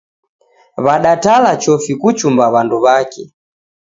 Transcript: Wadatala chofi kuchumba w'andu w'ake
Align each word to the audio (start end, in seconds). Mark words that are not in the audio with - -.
Wadatala 0.85 1.51
chofi 1.61 1.93
kuchumba 2.01 2.45
w'andu 2.53 2.75
w'ake 2.83 3.23